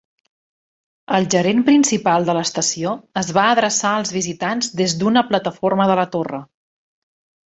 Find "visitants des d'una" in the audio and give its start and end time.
4.15-5.23